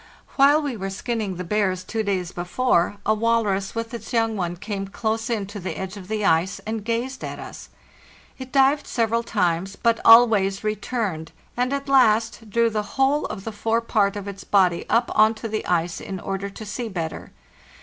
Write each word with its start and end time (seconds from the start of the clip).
While 0.35 0.63
we 0.63 0.75
were 0.75 0.89
skinning 0.89 1.35
the 1.35 1.43
bears 1.43 1.83
two 1.83 2.01
days 2.01 2.31
before, 2.31 2.97
a 3.05 3.13
walrus 3.13 3.75
with 3.75 3.93
its 3.93 4.11
young 4.13 4.35
one 4.35 4.55
came 4.55 4.87
close 4.87 5.29
in 5.29 5.45
to 5.45 5.59
the 5.59 5.77
edge 5.77 5.95
of 5.95 6.07
the 6.07 6.25
ice 6.25 6.57
and 6.65 6.83
gazed 6.83 7.23
at 7.23 7.37
us; 7.37 7.69
it 8.39 8.51
dived 8.51 8.87
several 8.87 9.21
times, 9.21 9.75
but 9.75 9.99
always 10.03 10.63
returned, 10.63 11.31
and 11.55 11.71
at 11.71 11.87
last 11.87 12.49
drew 12.49 12.71
the 12.71 12.97
whole 12.97 13.25
of 13.25 13.43
the 13.43 13.51
forepart 13.51 14.15
of 14.15 14.27
its 14.27 14.43
body 14.43 14.87
up 14.89 15.11
on 15.13 15.35
to 15.35 15.47
the 15.47 15.63
ice 15.67 16.01
in 16.01 16.19
order 16.19 16.49
to 16.49 16.65
see 16.65 16.89
better. 16.89 17.31